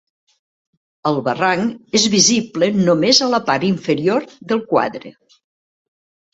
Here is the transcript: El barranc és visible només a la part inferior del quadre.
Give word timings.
El 1.09 1.19
barranc 1.27 1.99
és 1.99 2.07
visible 2.15 2.71
només 2.79 3.21
a 3.27 3.29
la 3.37 3.43
part 3.53 3.69
inferior 3.71 4.29
del 4.55 4.67
quadre. 4.75 5.17